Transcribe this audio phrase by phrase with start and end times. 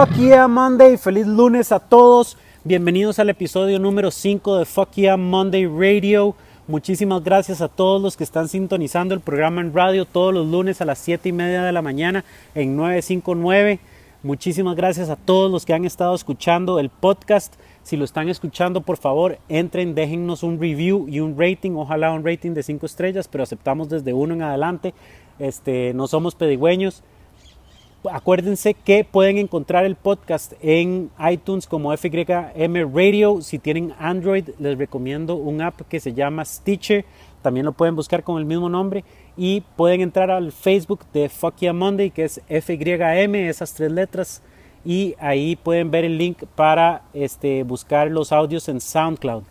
[0.00, 2.38] Fuck Yeah Monday, feliz lunes a todos.
[2.64, 6.34] Bienvenidos al episodio número 5 de Fuck Yeah Monday Radio.
[6.68, 10.80] Muchísimas gracias a todos los que están sintonizando el programa en radio todos los lunes
[10.80, 13.78] a las 7 y media de la mañana en 959.
[14.22, 17.52] Muchísimas gracias a todos los que han estado escuchando el podcast.
[17.82, 21.72] Si lo están escuchando, por favor, entren, déjennos un review y un rating.
[21.72, 24.94] Ojalá un rating de 5 estrellas, pero aceptamos desde uno en adelante.
[25.38, 27.02] Este, no somos pedigüeños
[28.10, 33.40] acuérdense que pueden encontrar el podcast en iTunes como FYM Radio.
[33.42, 37.04] Si tienen Android, les recomiendo un app que se llama Stitcher.
[37.42, 39.04] También lo pueden buscar con el mismo nombre.
[39.36, 44.42] Y pueden entrar al Facebook de Fuck Yeah Monday, que es FYM, esas tres letras.
[44.84, 49.42] Y ahí pueden ver el link para este, buscar los audios en SoundCloud.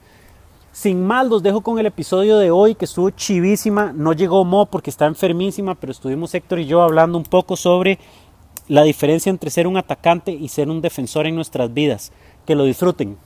[0.71, 3.91] Sin más, los dejo con el episodio de hoy que estuvo chivísima.
[3.91, 7.97] No llegó Mo porque está enfermísima, pero estuvimos Héctor y yo hablando un poco sobre
[8.69, 12.13] la diferencia entre ser un atacante y ser un defensor en nuestras vidas.
[12.45, 13.17] Que lo disfruten.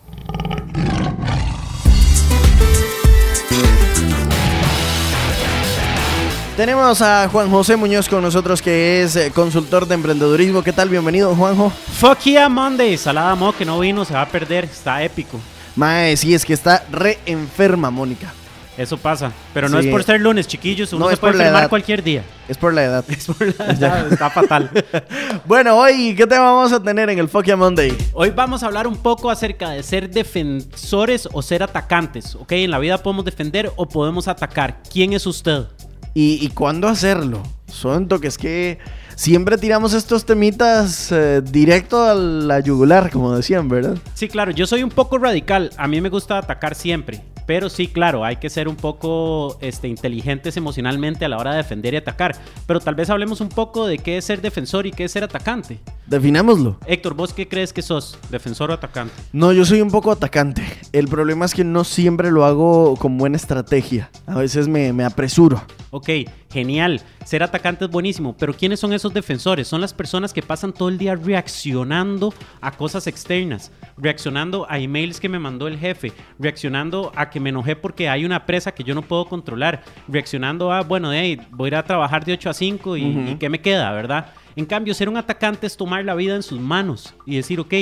[6.58, 10.64] Tenemos a Juan José Muñoz con nosotros, que es eh, consultor de emprendedurismo.
[10.64, 10.88] ¿Qué tal?
[10.88, 11.70] Bienvenido, Juanjo.
[11.70, 12.98] Fuck yeah, Monday.
[12.98, 14.66] Salada Mo, que no vino, se va a perder.
[14.66, 15.40] Está épico.
[15.76, 18.34] Mae, sí, es que está re enferma, Mónica.
[18.78, 19.32] Eso pasa.
[19.54, 19.88] Pero no Sí.
[19.88, 20.92] es por ser lunes, chiquillos.
[20.94, 21.70] Uno No, se puede edad.
[21.70, 22.24] cualquier día.
[22.48, 23.06] Es por la edad.
[23.08, 24.72] Es por la edad, Está fatal.
[25.46, 27.96] Bueno, hoy, ¿qué tema vamos a tener en el Fuck Yeah Monday?
[28.14, 32.36] Hoy vamos a hablar un poco acerca de ser defensores o ser atacantes.
[32.36, 32.52] ¿Ok?
[32.54, 34.82] En la vida podemos defender o podemos atacar.
[34.92, 35.66] ¿Quién es usted?
[36.14, 37.44] ¿Y, y cuándo hacerlo?
[37.68, 38.78] Siento que es que
[39.16, 43.98] siempre tiramos estos temitas eh, directo a la yugular, como decían, ¿verdad?
[44.14, 45.72] Sí, claro, yo soy un poco radical.
[45.78, 47.22] A mí me gusta atacar siempre.
[47.46, 51.58] Pero sí, claro, hay que ser un poco este, inteligentes emocionalmente a la hora de
[51.58, 52.36] defender y atacar.
[52.66, 55.24] Pero tal vez hablemos un poco de qué es ser defensor y qué es ser
[55.24, 55.80] atacante.
[56.08, 56.78] Definámoslo.
[56.86, 58.18] Héctor, ¿vos qué crees que sos?
[58.30, 59.14] ¿Defensor o atacante?
[59.32, 60.64] No, yo soy un poco atacante.
[60.92, 64.10] El problema es que no siempre lo hago con buena estrategia.
[64.28, 65.62] A veces me, me apresuro.
[65.92, 66.10] Ok,
[66.52, 67.02] genial.
[67.24, 69.68] Ser atacante es buenísimo, pero ¿quiénes son esos defensores?
[69.68, 75.20] Son las personas que pasan todo el día reaccionando a cosas externas, reaccionando a emails
[75.20, 78.84] que me mandó el jefe, reaccionando a que me enojé porque hay una presa que
[78.84, 82.50] yo no puedo controlar, reaccionando a, bueno, hey, voy a ir a trabajar de 8
[82.50, 83.30] a 5 y, Ujú.
[83.32, 84.34] y ¿qué me queda, verdad?
[84.56, 87.74] En cambio, ser un atacante es tomar la vida en sus manos y decir, ok,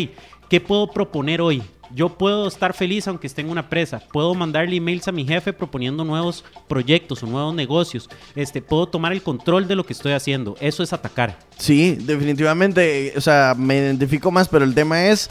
[0.49, 1.61] ¿qué puedo proponer hoy?
[1.93, 3.99] Yo puedo estar feliz aunque esté en una presa.
[4.13, 8.09] Puedo mandarle emails a mi jefe proponiendo nuevos proyectos o nuevos negocios.
[8.33, 10.55] Este, puedo tomar el control de lo que estoy haciendo.
[10.61, 11.37] Eso es atacar.
[11.57, 13.07] Sí, definitivamente.
[13.07, 15.27] eh, O sea, me identifico más, pero el tema es.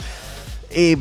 [0.69, 0.97] eh,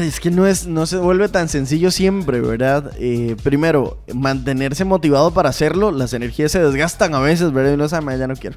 [0.00, 2.90] es que no, es, no se vuelve tan sencillo siempre, ¿verdad?
[2.98, 5.90] Eh, primero, mantenerse motivado para hacerlo.
[5.92, 7.72] Las energías se desgastan a veces, ¿verdad?
[7.72, 8.56] Y uno sabe, "Ma, ya no quiero.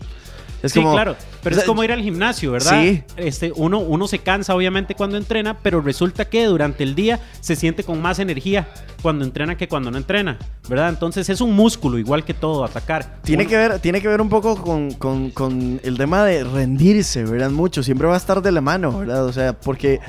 [0.64, 1.16] Es sí, como- claro.
[1.44, 2.82] Pero o es como ir al gimnasio, ¿verdad?
[2.82, 3.04] Sí.
[3.18, 7.56] Este, uno, uno se cansa obviamente cuando entrena, pero resulta que durante el día se
[7.56, 8.70] siente con más energía
[9.02, 10.88] cuando entrena que cuando no entrena, ¿verdad?
[10.90, 13.18] Entonces es un músculo, igual que todo, atacar.
[13.24, 16.44] Tiene Uno- que, ver, tiene que ver un poco con, con- con el tema de
[16.46, 17.52] rendirse, ¿verdad?
[17.52, 19.26] Mucho, siempre va a estar de la mano, ¿verdad?
[19.26, 20.00] O sea, porque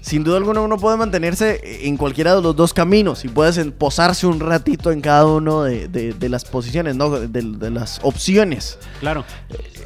[0.00, 4.26] sin duda alguna uno puede mantenerse en cualquiera de los dos caminos y puedes posarse
[4.26, 7.10] un ratito en cada uno de, de- de las posiciones, ¿no?
[7.10, 8.78] De, de las opciones.
[9.00, 9.24] Claro,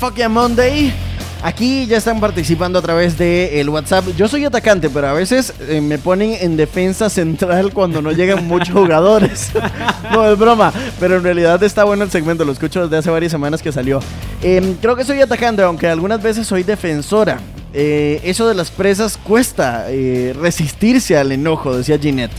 [0.00, 0.94] Fuck Yeah Monday.
[1.42, 4.06] Aquí ya están participando a través del WhatsApp.
[4.16, 8.48] Yo soy atacante, pero a veces eh, me ponen en defensa central cuando no llegan
[8.48, 9.50] muchos jugadores.
[10.12, 10.72] no, es broma.
[10.98, 12.46] Pero en realidad está bueno el segmento.
[12.46, 14.00] Lo escucho desde hace varias semanas que salió.
[14.42, 17.38] Em, creo que soy atacante, aunque algunas veces soy defensora.
[17.74, 22.32] Eh, eso de las presas cuesta eh, resistirse al enojo, decía Ginette.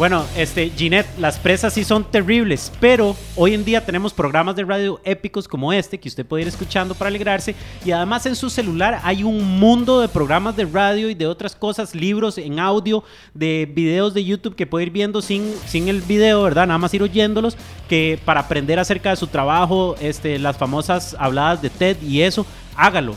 [0.00, 4.64] Bueno, este, Ginette, las presas sí son terribles, pero hoy en día tenemos programas de
[4.64, 7.54] radio épicos como este que usted puede ir escuchando para alegrarse
[7.84, 11.54] y además en su celular hay un mundo de programas de radio y de otras
[11.54, 13.04] cosas, libros en audio,
[13.34, 16.66] de videos de YouTube que puede ir viendo sin, sin el video, ¿verdad?
[16.66, 21.60] Nada más ir oyéndolos, que para aprender acerca de su trabajo, este, las famosas habladas
[21.60, 23.16] de TED y eso, hágalo.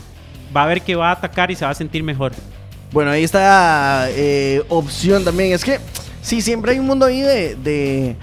[0.54, 2.32] Va a ver que va a atacar y se va a sentir mejor.
[2.92, 5.54] Bueno, ahí está eh, opción también.
[5.54, 5.80] Es que
[6.24, 8.16] sí, siempre hay un mundo ahí de, de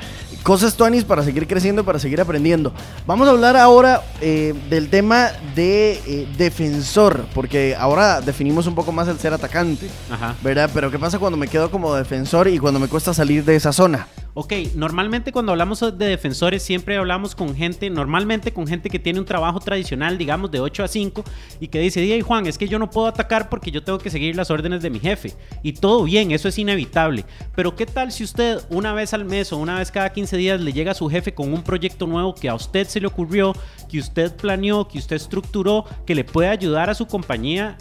[0.43, 2.73] cosas tuanis para seguir creciendo, para seguir aprendiendo.
[3.05, 8.91] Vamos a hablar ahora eh, del tema de eh, defensor, porque ahora definimos un poco
[8.91, 10.35] más el ser atacante, Ajá.
[10.43, 10.69] ¿verdad?
[10.73, 13.71] Pero ¿qué pasa cuando me quedo como defensor y cuando me cuesta salir de esa
[13.71, 14.07] zona?
[14.33, 19.19] Ok, normalmente cuando hablamos de defensores siempre hablamos con gente, normalmente con gente que tiene
[19.19, 21.23] un trabajo tradicional, digamos de 8 a 5,
[21.59, 24.09] y que dice, Día Juan, es que yo no puedo atacar porque yo tengo que
[24.09, 25.33] seguir las órdenes de mi jefe.
[25.63, 27.25] Y todo bien, eso es inevitable.
[27.55, 30.61] Pero ¿qué tal si usted una vez al mes o una vez cada 15 días
[30.61, 33.53] le llega a su jefe con un proyecto nuevo que a usted se le ocurrió,
[33.89, 37.75] que usted planeó, que usted estructuró, que le puede ayudar a su compañía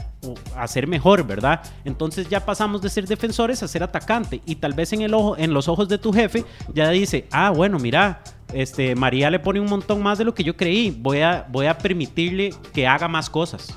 [0.56, 1.62] a ser mejor, ¿verdad?
[1.84, 5.36] Entonces ya pasamos de ser defensores a ser atacante y tal vez en el ojo,
[5.38, 6.44] en los ojos de tu jefe
[6.74, 8.22] ya dice, ah, bueno, mira,
[8.52, 11.66] este María le pone un montón más de lo que yo creí, voy a, voy
[11.66, 13.74] a permitirle que haga más cosas.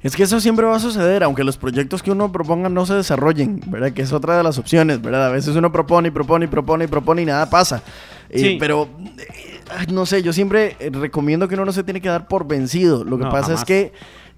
[0.00, 2.94] Es que eso siempre va a suceder, aunque los proyectos que uno proponga no se
[2.94, 3.90] desarrollen, ¿verdad?
[3.92, 5.26] Que es otra de las opciones, ¿verdad?
[5.26, 7.82] A veces uno propone y propone y propone y propone y nada pasa.
[8.30, 8.56] Eh, Sí.
[8.60, 12.28] pero, eh, no sé, yo siempre eh, recomiendo que uno no se tiene que dar
[12.28, 13.02] por vencido.
[13.02, 13.60] Lo que No, pasa jamás.
[13.62, 13.92] es que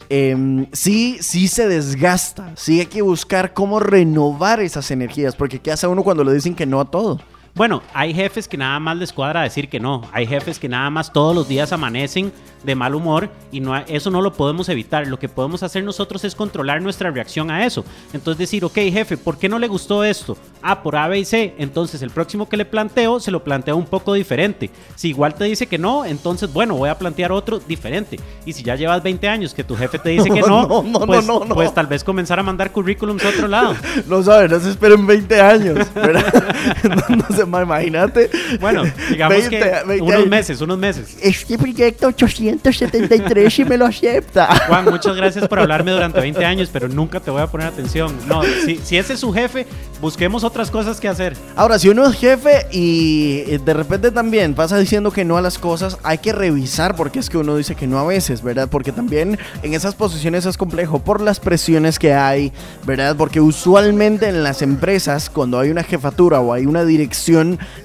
[0.08, 2.52] em, sí, sí se desgasta.
[2.56, 5.37] Sí hay que buscar cómo renovar esas energías.
[5.37, 7.20] Porque ¿qué hace uno cuando le dicen que no a todo?
[7.61, 10.01] Bueno, hay jefes que nada más les cuadra decir que no.
[10.12, 12.33] Hay jefes que nada más todos los días amanecen
[12.65, 15.07] de mal humor y no, eso no lo podemos evitar.
[15.07, 17.85] Lo que podemos hacer nosotros es controlar nuestra reacción a eso.
[18.15, 20.37] Entonces decir, ok jefe, ¿por qué no le gustó esto?
[20.62, 21.55] Ah, por A, B y C.
[21.59, 24.71] Entonces el próximo que le planteo se lo planteo un poco diferente.
[24.95, 28.19] Si igual te dice que no, entonces bueno, voy a plantear otro diferente.
[28.47, 31.07] Y si ya llevas 20 años que tu jefe te dice que no, No, no,
[31.07, 31.55] pues, no, no, no.
[31.55, 33.75] pues tal vez comenzar a mandar currículums a otro lado.
[34.07, 35.87] No saben, no se esperen 20 años.
[37.50, 38.31] ma- imagínate.
[38.61, 41.17] Bueno, digamos 20, que 20 unos meses, unos meses.
[41.20, 44.47] Este proyecto 873 y me lo acepta.
[44.69, 48.14] Juan, muchas gracias por hablarme durante 20 años, pero nunca te voy a poner atención.
[48.26, 49.67] No, si, si ese es su jefe,
[50.00, 51.37] busquemos otras cosas que hacer.
[51.56, 55.43] Ahora, si uno es jefe y eh, de repente también pasa diciendo que no a
[55.43, 58.43] las cosas, hay que revisar por qué es que uno dice que no a veces,
[58.43, 58.69] ¿verdad?
[58.70, 62.52] Porque también en esas posiciones es complejo por las presiones que hay,
[62.87, 63.17] ¿verdad?
[63.17, 67.30] Porque usualmente en las empresas, cuando hay una jefatura o hay una dirección,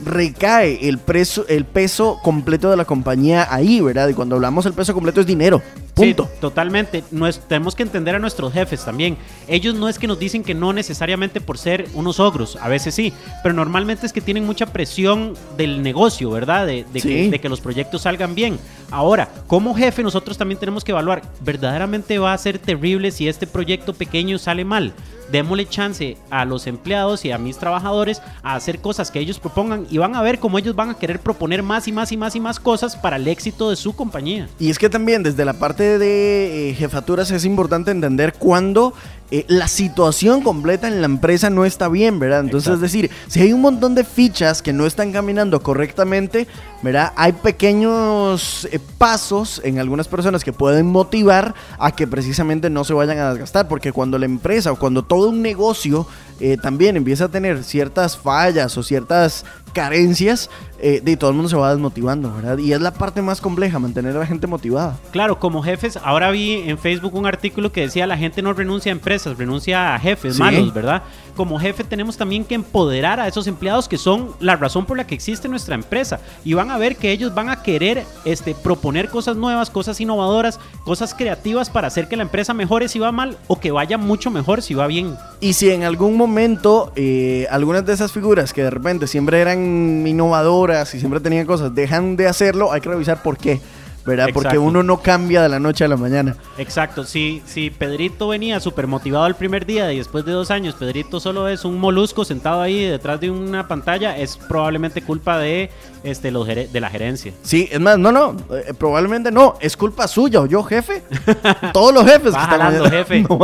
[0.04, 4.08] recae el, preso, el peso completo de la compañía ahí, ¿verdad?
[4.10, 5.62] Y cuando hablamos el peso completo es dinero.
[5.94, 6.26] Punto.
[6.32, 7.04] Sí, totalmente.
[7.14, 9.18] Nues- tenemos que entender a nuestros jefes también.
[9.48, 12.94] Ellos no es que nos dicen que no necesariamente por ser unos ogros, a veces
[12.94, 13.14] sí,
[13.44, 16.66] pero normalmente es que tienen mucha presión del negocio, ¿verdad?
[16.68, 17.08] De, de Sí.
[17.08, 18.60] que, de que los proyectos salgan bien.
[18.96, 23.46] Ahora, como jefe, nosotros también tenemos que evaluar, ¿verdaderamente va a ser terrible si este
[23.46, 24.94] proyecto pequeño sale mal?
[25.30, 29.86] Démosle chance a los empleados y a mis trabajadores a hacer cosas que ellos propongan
[29.90, 32.38] y van a ver cómo ellos van a querer proponer más y más y más
[32.38, 34.48] y más cosas para el éxito de su compañía.
[34.60, 38.94] Y es que también desde la parte de eh, jefaturas es importante entender cuándo
[39.32, 42.42] eh, la situación completa en la empresa no está bien, ¿verdad?
[42.42, 42.86] Entonces, Exacto.
[42.86, 46.48] es decir, si hay un montón de fichas que no están caminando correctamente,
[46.84, 47.12] ¿verdad?
[47.16, 52.94] Hay pequeños eh, pasos en algunas personas que pueden motivar a que precisamente no se
[52.94, 56.06] vayan a desgastar, porque cuando la empresa o cuando todo un negocio
[56.40, 59.44] eh, también empieza a tener ciertas fallas o ciertas
[59.76, 62.58] carencias, eh, de todo el mundo se va desmotivando, ¿verdad?
[62.58, 64.98] Y es la parte más compleja, mantener a la gente motivada.
[65.12, 68.92] Claro, como jefes, ahora vi en Facebook un artículo que decía la gente no renuncia
[68.92, 70.42] a empresas, renuncia a jefes Sí.
[70.42, 71.04] malos, ¿verdad?
[71.36, 75.06] Como jefe tenemos también que empoderar a esos empleados que son la razón por la
[75.06, 79.10] que existe nuestra empresa y van a ver que ellos van a querer este, proponer
[79.10, 83.38] cosas nuevas, cosas innovadoras, cosas creativas para hacer que la empresa mejore si va mal
[83.48, 85.16] o que vaya mucho mejor si va bien.
[85.42, 89.65] Y si en algún momento eh, algunas de esas figuras que de repente siempre eran
[89.66, 93.60] innovadoras y siempre tenían cosas, dejan de hacerlo, hay que revisar por qué,
[94.06, 94.30] ¿verdad?
[94.34, 96.36] Porque uno no cambia de la noche a la mañana.
[96.58, 100.76] Exacto, si, si Pedrito venía súper motivado el primer día y después de dos años
[100.76, 105.70] Pedrito solo es un molusco sentado ahí detrás de una pantalla, es probablemente culpa de,
[106.04, 107.34] este, los de la gerencia.
[107.42, 111.04] Sí, es más, no, no, eh, probablemente no, es culpa suya o yo, jefe.
[111.74, 113.26] Todos los jefes que están jefe.
[113.30, 113.40] No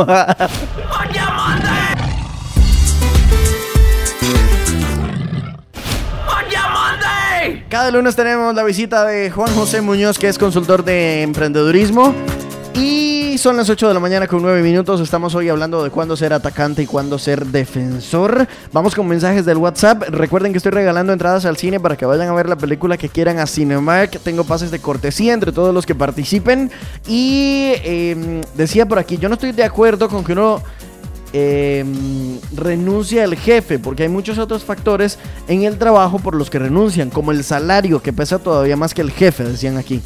[7.72, 12.14] Cada lunes tenemos la visita de Juan José Muñoz, que es consultor de emprendedurismo.
[12.74, 15.00] Y son las 8 de la mañana con 9 minutos.
[15.00, 18.46] Estamos hoy hablando de cuándo ser atacante y cuándo ser defensor.
[18.74, 20.02] Vamos con mensajes del WhatsApp.
[20.10, 23.08] Recuerden que estoy regalando entradas al cine para que vayan a ver la película que
[23.08, 24.20] quieran a Cinemark.
[24.20, 26.70] Tengo pases de cortesía entre todos los que participen.
[27.06, 30.62] Y em, decía por aquí, yo no estoy de acuerdo con que uno
[31.32, 31.84] eh,
[32.54, 37.10] renuncia al jefe, porque hay muchos otros factores en el trabajo por los que renuncian,
[37.10, 40.00] como el salario, que pesa todavía más que el jefe, decían aquí.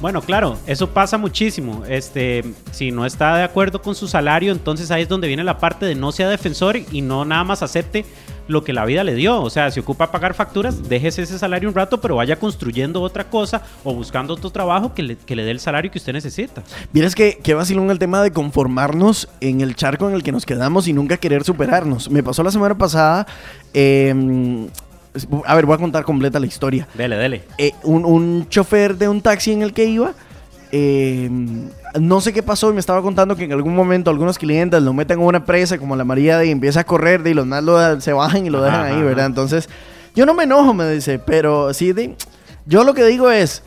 [0.00, 1.84] Bueno, claro, eso pasa muchísimo.
[1.88, 5.58] Este, si no está de acuerdo con su salario, entonces ahí es donde viene la
[5.58, 8.04] parte de no sea defensor y no nada más acepte
[8.48, 9.40] lo que la vida le dio.
[9.40, 13.30] O sea, si ocupa pagar facturas, déjese ese salario un rato, pero vaya construyendo otra
[13.30, 16.62] cosa o buscando otro trabajo que le, que le dé el salario que usted necesita.
[16.92, 20.44] Vieres que, que vacilón el tema de conformarnos en el charco en el que nos
[20.44, 22.10] quedamos y nunca querer superarnos.
[22.10, 23.26] Me pasó la semana pasada.
[23.74, 24.14] Eh,
[25.44, 26.88] a ver, voy a contar completa la historia.
[26.94, 27.42] Dele, dele.
[27.58, 30.12] Eh, un, un, chofer de un taxi en el que iba,
[30.72, 31.28] eh,
[31.98, 34.92] no sé qué pasó y me estaba contando que en algún momento algunos clientes lo
[34.92, 38.00] meten en una presa como la María y empieza a correr y los más lo,
[38.00, 39.26] se bajan y lo dejan ahí, ¿verdad?
[39.26, 39.68] Entonces,
[40.14, 42.16] yo no me enojo, me dice, pero sí, de,
[42.66, 43.62] yo lo que digo es,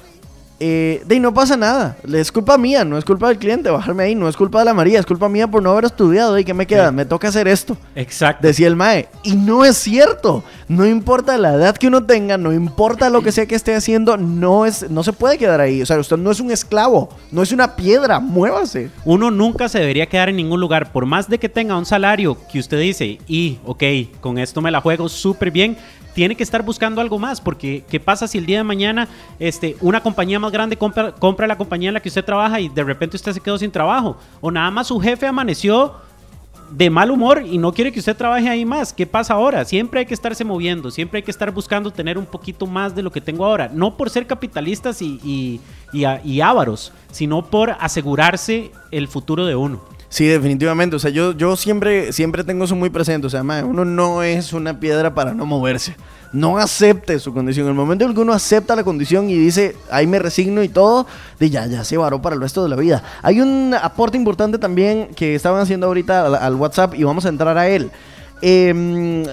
[0.63, 1.97] eh, de no pasa nada.
[2.13, 4.75] Es culpa mía, no es culpa del cliente bajarme ahí, no es culpa de la
[4.75, 6.37] María, es culpa mía por no haber estudiado.
[6.37, 6.91] ¿Y qué me queda?
[6.91, 7.75] Me toca hacer esto.
[7.95, 8.45] Exacto.
[8.45, 9.07] Decía el Mae.
[9.23, 10.43] Y no es cierto.
[10.67, 14.17] No importa la edad que uno tenga, no importa lo que sea que esté haciendo,
[14.17, 15.81] no, es, no se puede quedar ahí.
[15.81, 18.91] O sea, usted no es un esclavo, no es una piedra, muévase.
[19.03, 22.37] Uno nunca se debería quedar en ningún lugar, por más de que tenga un salario
[22.51, 23.83] que usted dice, y ok,
[24.21, 25.75] con esto me la juego súper bien
[26.13, 29.07] tiene que estar buscando algo más, porque ¿qué pasa si el día de mañana
[29.39, 32.69] este, una compañía más grande compra, compra la compañía en la que usted trabaja y
[32.69, 34.17] de repente usted se quedó sin trabajo?
[34.41, 35.93] O nada más su jefe amaneció
[36.71, 38.93] de mal humor y no quiere que usted trabaje ahí más.
[38.93, 39.65] ¿Qué pasa ahora?
[39.65, 43.03] Siempre hay que estarse moviendo, siempre hay que estar buscando tener un poquito más de
[43.03, 43.69] lo que tengo ahora.
[43.71, 45.59] No por ser capitalistas y,
[45.93, 49.81] y, ávaros, sino por asegurarse el futuro de uno.
[50.11, 50.97] Sí, definitivamente.
[50.97, 53.27] O sea, yo, yo siempre, siempre tengo eso muy presente.
[53.27, 55.95] O sea, uno no es una piedra para no moverse.
[56.33, 57.65] No acepte su condición.
[57.67, 60.67] En el momento en que uno acepta la condición y dice, ahí me resigno y
[60.67, 61.07] todo,
[61.39, 63.01] de ya, ya se varó para el resto de la vida.
[63.21, 67.29] Hay un aporte importante también que estaban haciendo ahorita al, al WhatsApp y vamos a
[67.29, 67.89] entrar a él.
[68.41, 69.23] Eh,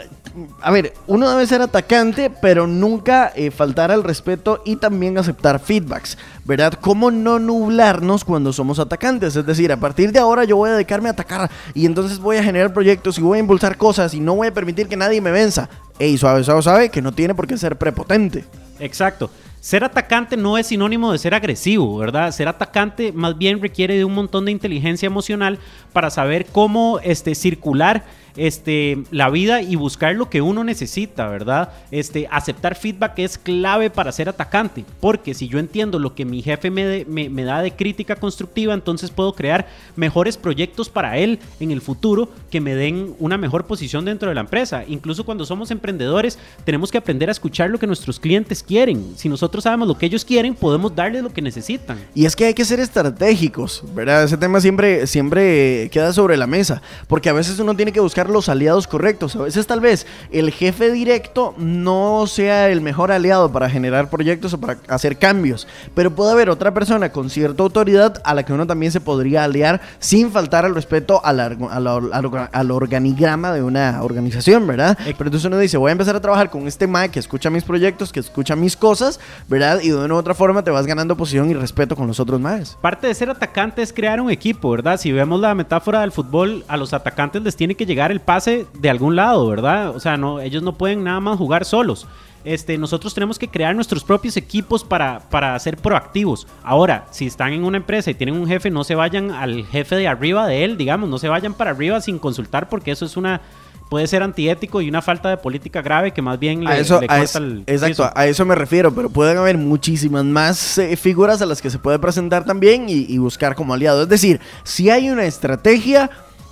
[0.61, 5.61] a ver, uno debe ser atacante, pero nunca eh, faltar al respeto y también aceptar
[5.61, 6.75] feedbacks, ¿verdad?
[6.75, 9.37] ¿Cómo no nublarnos cuando somos atacantes?
[9.37, 12.37] Es decir, a partir de ahora yo voy a dedicarme a atacar y entonces voy
[12.37, 15.21] a generar proyectos y voy a impulsar cosas y no voy a permitir que nadie
[15.21, 15.69] me venza.
[15.99, 18.45] Ey, suave, suave, sabe que no tiene por qué ser prepotente.
[18.79, 19.31] Exacto.
[19.61, 22.31] Ser atacante no es sinónimo de ser agresivo, ¿verdad?
[22.31, 25.59] Ser atacante más bien requiere de un montón de inteligencia emocional
[25.93, 28.05] para saber cómo este, circular
[28.39, 31.71] este, la vida y buscar lo que uno necesita, ¿verdad?
[31.91, 36.43] Este, aceptar feedback es clave para ser atacante, porque si yo entiendo lo que mi
[36.43, 39.67] jefe me, me, me, da de crítica constructiva, entonces puedo crear
[39.97, 44.35] mejores proyectos para él en el futuro que me den una mejor posición dentro de
[44.35, 44.85] la empresa.
[44.87, 49.15] Incluso cuando somos emprendedores, tenemos que aprender a escuchar lo que nuestros clientes quieren.
[49.17, 51.99] Si nosotros sabemos lo que ellos quieren, podemos darles lo que necesitan.
[52.15, 54.25] Y es que hay que ser estratégicos, ¿verdad?
[54.25, 58.28] Ese tema siempre, siempre queda sobre la mesa, porque a veces uno tiene que buscar
[58.31, 59.37] los aliados correctos.
[59.37, 64.55] A veces tal vez el jefe directo no sea el mejor aliado para generar proyectos
[64.55, 68.53] o para hacer cambios, pero puede haber otra persona con cierta autoridad a la que
[68.53, 72.45] uno también se podría aliar sin faltar al respeto a la, a la, a la,
[72.53, 74.97] al organigrama de una organización, ¿verdad?
[75.05, 77.65] Pero entonces uno dice, voy a empezar a trabajar con este Mike que escucha mis
[77.65, 79.81] proyectos, que escucha mis cosas, ¿verdad?
[79.83, 82.41] Y de una u otra forma te vas ganando posición y respeto con los otros
[82.41, 82.77] más.
[82.81, 84.99] Parte de ser atacante es crear un equipo, ¿verdad?
[84.99, 88.67] Si vemos la metáfora del fútbol, a los atacantes les tiene que llegar el pase
[88.75, 89.91] de algún lado, ¿verdad?
[89.91, 92.07] O sea, no, ellos no pueden nada más jugar solos.
[92.45, 96.47] Este, nosotros tenemos que crear nuestros propios equipos para, para ser proactivos.
[96.63, 99.97] Ahora, si están en una empresa y tienen un jefe, no se vayan al jefe
[99.97, 103.17] de arriba de él, digamos, no se vayan para arriba sin consultar porque eso es
[103.17, 103.41] una
[103.89, 107.01] puede ser antiético y una falta de política grave que más bien le, a eso,
[107.01, 108.13] le corta es, el Exacto, piso.
[108.15, 111.79] a eso me refiero, pero pueden haber muchísimas más eh, figuras a las que se
[111.79, 114.03] puede presentar también y, y buscar como aliado.
[114.03, 116.11] Es decir, si hay una estrategia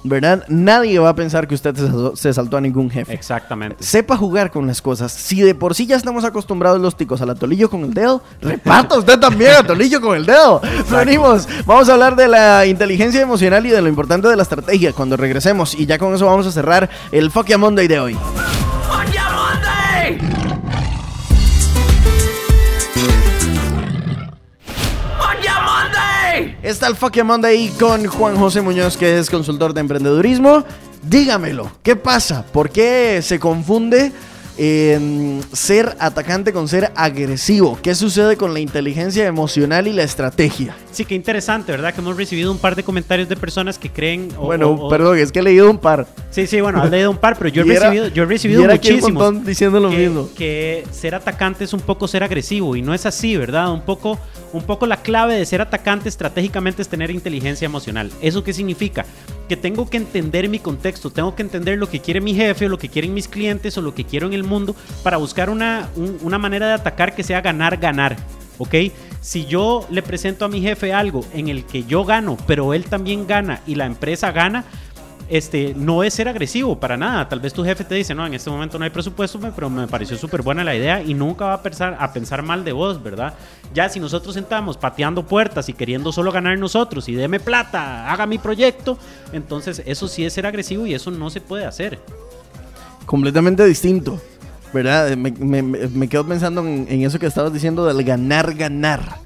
[0.08, 0.44] ¿verdad?
[0.48, 1.75] Nadie va a pensar que usted
[2.14, 3.12] se, saltó a ningún jefe.
[3.12, 3.76] Exactamente.
[3.82, 5.12] Sepa jugar con las cosas.
[5.12, 8.98] Si de por sí ya estamos acostumbrados los ticos al atolillo con el dedo, reparta
[8.98, 10.60] usted también atolillo con el dedo.
[10.62, 10.96] Exacto.
[10.96, 14.92] Venimos, vamos a hablar de la inteligencia emocional y de lo importante de la estrategia
[14.92, 15.75] cuando regresemos.
[15.75, 18.16] Y ya con eso vamos a cerrar el Fuck Ya Monday de hoy.
[26.66, 30.64] Está el Fuck Monday con Juan José Muñoz, que es consultor de emprendedurismo.
[31.00, 32.44] Dígamelo, ¿qué pasa?
[32.44, 34.11] ¿Por qué se confunde
[34.58, 37.78] eh, ser atacante con ser agresivo.
[37.82, 40.75] ¿Qué sucede con la inteligencia emocional y la estrategia?
[40.92, 41.92] Sí, qué interesante, ¿verdad?
[41.94, 44.28] Que hemos recibido un par de comentarios de personas que creen...
[44.38, 46.06] o- bueno, o- o- perdón, es que he leído un par.
[46.30, 48.64] Sí, sí, bueno, has leído un par, pero yo he era- recibido, yo he recibido
[48.64, 49.44] muchísimos.
[49.44, 50.28] diciendo lo que, mismo.
[50.36, 53.70] que ser atacante es un poco ser agresivo y no es así, ¿verdad?
[53.72, 54.18] Un poco,
[54.52, 58.10] un poco la clave de ser atacante estratégicamente es tener inteligencia emocional.
[58.22, 59.04] ¿Eso qué significa?
[59.48, 62.68] Que tengo que entender mi contexto, tengo que entender lo que quiere mi jefe o
[62.68, 65.88] lo que quieren mis clientes o lo que quiero en el mundo para buscar una,
[65.97, 68.17] un- una manera de atacar que sea ganar, ganar.
[68.59, 68.75] ¿Ok?
[69.21, 72.85] Si yo le presento a mi jefe algo en el que yo gano, pero él
[72.85, 74.65] también gana y la empresa gana,
[75.29, 77.29] este, no es ser agresivo para nada.
[77.29, 79.88] Tal vez tu jefe te dice, no, en este momento no hay presupuesto, pero me
[79.88, 83.03] pareció súper buena la idea y nunca va a pensar, a pensar mal de vos,
[83.03, 83.35] ¿verdad?
[83.75, 88.25] Ya si nosotros sentamos pateando puertas y queriendo solo ganar nosotros y deme plata, haga
[88.26, 88.97] mi proyecto,
[89.33, 91.99] entonces eso sí es ser agresivo y eso no se puede hacer.
[93.05, 94.21] completamente distinto,
[94.76, 95.16] ¿verdad?
[95.16, 99.25] Me, me- me quedo pensando en, en eso que estabas diciendo del ganar, ganar.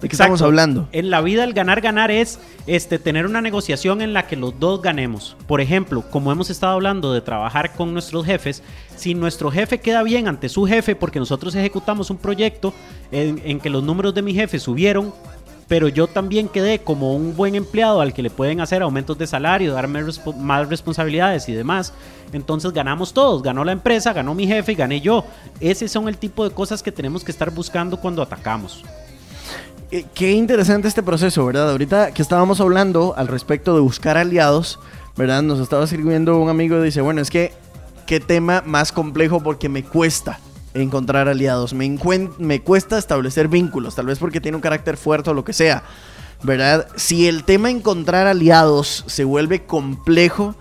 [0.00, 0.88] ¿De qué estamos hablando?
[0.92, 4.60] En la vida el ganar ganar es este tener una negociación en la que los
[4.60, 5.36] dos ganemos.
[5.46, 8.62] Por ejemplo, como hemos estado hablando de trabajar con nuestros jefes,
[8.94, 12.74] si nuestro jefe queda bien ante su jefe porque nosotros ejecutamos un proyecto
[13.10, 15.14] en, en que los números de mi jefe subieron,
[15.68, 19.26] pero yo también quedé como un buen empleado al que le pueden hacer aumentos de
[19.26, 20.04] salario, darme
[20.38, 21.92] más responsabilidades y demás.
[22.32, 25.24] Entonces ganamos todos, ganó la empresa, ganó mi jefe y gané yo.
[25.58, 28.84] Ese son el tipo de cosas que tenemos que estar buscando cuando atacamos.
[29.90, 31.70] Eh, qué interesante este proceso, ¿verdad?
[31.70, 34.78] Ahorita que estábamos hablando al respecto de buscar aliados,
[35.16, 35.42] ¿verdad?
[35.42, 37.52] Nos estaba escribiendo un amigo y dice, bueno, es que
[38.06, 40.38] qué tema más complejo porque me cuesta
[40.82, 41.98] encontrar aliados, me,
[42.38, 45.82] me cuesta establecer vínculos, tal vez porque tiene un carácter fuerte o lo que sea,
[46.42, 46.88] ¿verdad?
[46.96, 50.54] Si el tema encontrar aliados se vuelve complejo,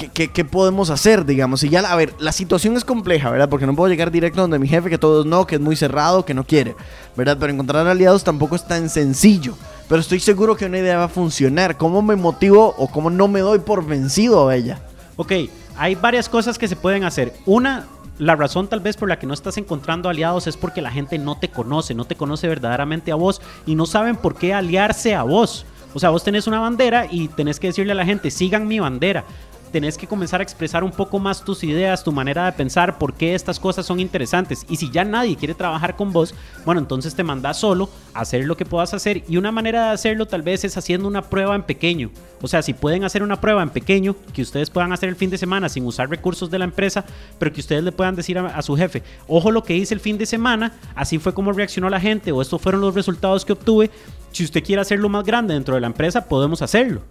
[0.00, 1.62] ¿qué, qué, qué podemos hacer, digamos?
[1.62, 3.48] Y ya, a ver, la situación es compleja, ¿verdad?
[3.48, 6.24] Porque no puedo llegar directo donde mi jefe, que todos no, que es muy cerrado,
[6.24, 6.74] que no quiere,
[7.16, 7.36] ¿verdad?
[7.38, 9.54] Pero encontrar aliados tampoco es tan sencillo.
[9.88, 11.76] Pero estoy seguro que una idea va a funcionar.
[11.76, 14.80] ¿Cómo me motivo o cómo no me doy por vencido a ella?
[15.16, 15.32] Ok,
[15.76, 17.32] hay varias cosas que se pueden hacer.
[17.46, 17.86] Una,
[18.18, 21.18] la razón tal vez por la que no estás encontrando aliados es porque la gente
[21.18, 25.14] no te conoce, no te conoce verdaderamente a vos y no saben por qué aliarse
[25.14, 25.64] a vos.
[25.94, 28.78] O sea, vos tenés una bandera y tenés que decirle a la gente, sigan mi
[28.78, 29.24] bandera.
[29.72, 33.14] Tenés que comenzar a expresar un poco más tus ideas, tu manera de pensar, por
[33.14, 34.66] qué estas cosas son interesantes.
[34.68, 38.44] Y si ya nadie quiere trabajar con vos, bueno, entonces te mandas solo a hacer
[38.44, 39.22] lo que puedas hacer.
[39.28, 42.10] Y una manera de hacerlo tal vez es haciendo una prueba en pequeño.
[42.42, 45.30] O sea, si pueden hacer una prueba en pequeño, que ustedes puedan hacer el fin
[45.30, 47.04] de semana sin usar recursos de la empresa,
[47.38, 50.00] pero que ustedes le puedan decir a, a su jefe, ojo lo que hice el
[50.00, 53.52] fin de semana, así fue como reaccionó la gente, o estos fueron los resultados que
[53.52, 53.90] obtuve.
[54.32, 57.02] Si usted quiere hacerlo más grande dentro de la empresa, podemos hacerlo.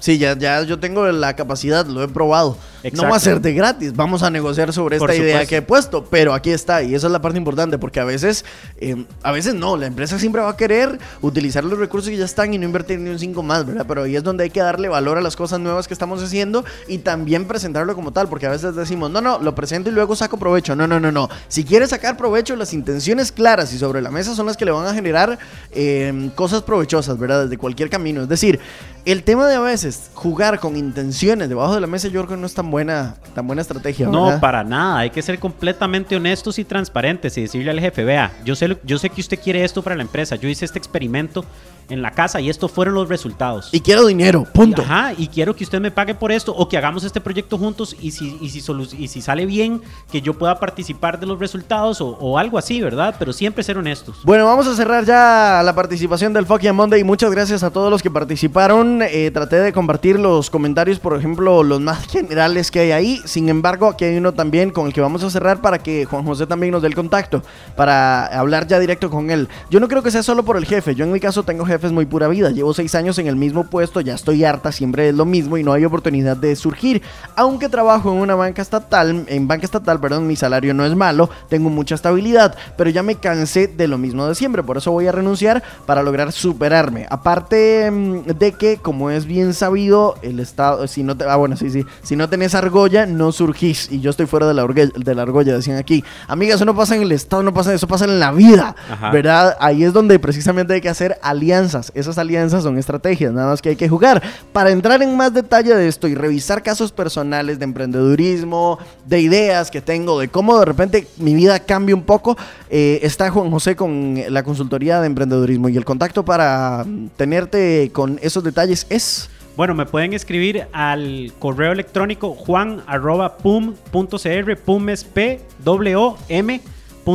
[0.00, 2.56] Sí, ya, ya yo tengo la capacidad, lo he probado.
[2.92, 6.04] No va a ser de gratis, vamos a negociar sobre esta idea que he puesto,
[6.04, 8.44] pero aquí está, y esa es la parte importante, porque a veces,
[8.78, 12.24] eh, a veces no, la empresa siempre va a querer utilizar los recursos que ya
[12.24, 13.84] están y no invertir ni un 5 más, ¿verdad?
[13.88, 16.64] Pero ahí es donde hay que darle valor a las cosas nuevas que estamos haciendo
[16.86, 20.14] y también presentarlo como tal, porque a veces decimos, no, no, lo presento y luego
[20.14, 20.76] saco provecho.
[20.76, 21.28] No, no, no, no.
[21.48, 24.70] Si quieres sacar provecho, las intenciones claras y sobre la mesa son las que le
[24.70, 25.38] van a generar
[25.72, 27.44] eh, cosas provechosas, ¿verdad?
[27.44, 28.22] Desde cualquier camino.
[28.22, 28.60] Es decir,
[29.04, 32.40] el tema de a veces jugar con intenciones debajo de la mesa, yo creo que
[32.40, 34.06] no es tan buena, tan buena estrategia.
[34.08, 34.40] No, ¿verdad?
[34.40, 34.98] para nada.
[34.98, 38.78] Hay que ser completamente honestos y transparentes y decirle al jefe, vea, yo sé, lo-
[38.84, 40.36] yo sé que usted quiere esto para la empresa.
[40.36, 41.44] Yo hice este experimento
[41.88, 43.68] en la casa y estos fueron los resultados.
[43.72, 44.82] Y quiero dinero, punto.
[44.82, 47.96] Ajá, y quiero que usted me pague por esto o que hagamos este proyecto juntos
[48.00, 49.80] y si, y si, solu- y si sale bien,
[50.12, 53.14] que yo pueda participar de los resultados o, o algo así, ¿verdad?
[53.18, 54.16] Pero siempre ser honestos.
[54.24, 57.04] Bueno, vamos a cerrar ya la participación del Fuck Yeah Monday.
[57.04, 59.00] Muchas gracias a todos los que participaron.
[59.02, 63.20] Eh, traté de compartir los comentarios, por ejemplo, los más generales que hay ahí.
[63.24, 66.24] Sin embargo, aquí hay uno también con el que vamos a cerrar para que Juan
[66.24, 67.42] José también nos dé el contacto,
[67.76, 69.48] para hablar ya directo con él.
[69.70, 70.94] Yo no creo que sea solo por el jefe.
[70.94, 72.50] Yo en mi caso tengo jefes muy pura vida.
[72.50, 75.62] Llevo seis años en el mismo puesto, ya estoy harta, siempre es lo mismo y
[75.62, 77.02] no hay oportunidad de surgir.
[77.36, 81.30] Aunque trabajo en una banca estatal, en banca estatal, perdón, mi salario no es malo,
[81.48, 85.06] tengo mucha estabilidad, pero ya me cansé de lo mismo de siempre, por eso voy
[85.06, 87.06] a renunciar para lograr superarme.
[87.10, 91.56] Aparte mm, de que, como es bien sabido, el estado, si no te, ah, bueno,
[91.56, 93.90] sí, sí, si no tenés argolla, no surgís.
[93.92, 96.02] Y yo estoy fuera de la, orgue- de la argolla, decían aquí.
[96.26, 99.10] Amiga, eso no pasa en el estado, no pasa, eso pasa en la vida, Ajá.
[99.10, 99.56] ¿verdad?
[99.60, 101.67] Ahí es donde precisamente hay que hacer alianzas.
[101.74, 104.22] Esas alianzas son estrategias, nada más que hay que jugar.
[104.52, 109.70] Para entrar en más detalle de esto y revisar casos personales de emprendedurismo, de ideas
[109.70, 112.36] que tengo, de cómo de repente mi vida cambia un poco,
[112.70, 117.90] eh, está Juan José con la consultoría de emprendedurismo y el contacto para mm, tenerte
[117.92, 119.30] con esos detalles es...
[119.56, 126.60] Bueno, me pueden escribir al correo electrónico juan arroba pum.cr, pum es P, W, M.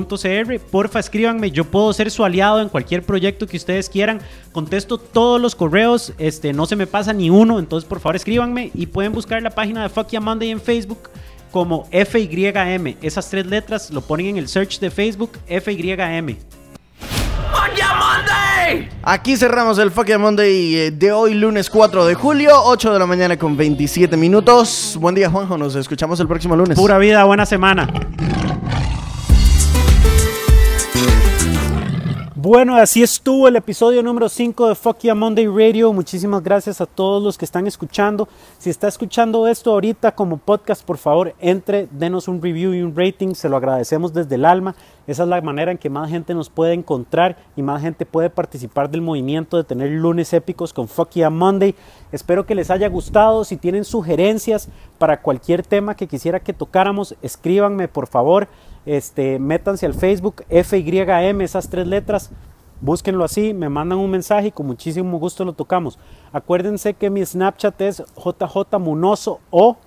[0.02, 4.20] .cr, porfa escríbanme, yo puedo ser su aliado en cualquier proyecto que ustedes quieran,
[4.52, 8.72] contesto todos los correos, este, no se me pasa ni uno, entonces por favor escríbanme
[8.74, 11.10] y pueden buscar la página de Fuck Monday en Facebook
[11.52, 16.38] como FYM, esas tres letras lo ponen en el search de Facebook FYM.
[19.04, 23.06] Aquí cerramos el Fuck Monday eh, de hoy, lunes 4 de julio, 8 de la
[23.06, 24.98] mañana con 27 minutos.
[25.00, 25.58] Buen día, Juanjo.
[25.58, 26.78] Nos escuchamos el próximo lunes.
[26.78, 27.88] Pura vida, buena semana.
[32.46, 35.94] Bueno, así estuvo el episodio número 5 de Fuck Yeah Monday Radio.
[35.94, 38.28] Muchísimas gracias a todos los que están escuchando.
[38.58, 42.98] Si está escuchando esto ahorita como podcast, por favor, entre, denos un review y un
[42.98, 43.34] rating.
[43.34, 44.76] Se lo agradecemos desde el alma.
[45.08, 48.30] Esa es la manera en que más gente nos puede encontrar y más gente puede
[48.30, 51.76] participar del movimiento de tener lunes épicos con Fuck Yeah Monday.
[52.12, 53.46] Espero que les haya gustado.
[53.46, 58.50] Si tienen sugerencias para cualquier tema que quisiera que tocáramos, escríbanme por favor
[58.86, 62.30] este, métanse al Facebook FYM, esas tres letras,
[62.82, 65.98] búsquenlo así, me mandan un mensaje y con muchísimo gusto lo tocamos.
[66.32, 69.78] Acuérdense que mi Snapchat es JJ Munoso o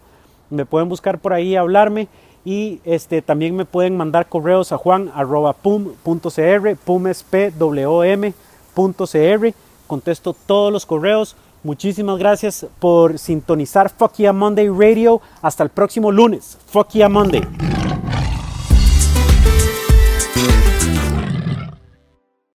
[0.50, 2.08] me pueden buscar por ahí hablarme
[2.44, 5.10] y este, también me pueden mandar correos a juan
[5.62, 5.90] pum
[7.08, 7.24] es
[9.86, 11.36] contesto todos los correos.
[11.64, 15.20] Muchísimas gracias por sintonizar Fuck Monday Radio.
[15.42, 16.56] Hasta el próximo lunes.
[16.66, 17.42] Fuck Yeah Monday.